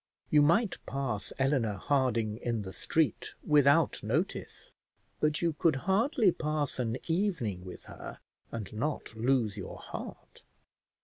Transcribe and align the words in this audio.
You 0.31 0.41
might 0.41 0.83
pass 0.87 1.31
Eleanor 1.37 1.75
Harding 1.75 2.37
in 2.37 2.63
the 2.63 2.73
street 2.73 3.35
without 3.45 4.01
notice, 4.01 4.73
but 5.19 5.43
you 5.43 5.53
could 5.53 5.75
hardly 5.85 6.31
pass 6.31 6.79
an 6.79 6.97
evening 7.05 7.63
with 7.63 7.83
her 7.85 8.17
and 8.51 8.73
not 8.73 9.15
lose 9.15 9.57
your 9.57 9.77
heart. 9.77 10.41